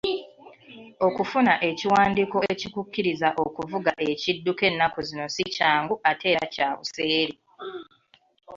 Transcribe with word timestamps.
Okufuna 1.07 1.53
ekiwandiiko 1.69 2.37
ekikukkiriza 2.53 3.27
okuvuga 3.45 3.91
ekidduka 4.11 4.63
ennaku 4.71 4.99
zino 5.07 5.25
ssi 5.29 5.43
kyangu 5.55 5.95
ate 6.09 6.25
era 6.31 6.45
kya 6.53 6.69
buseere. 6.77 7.35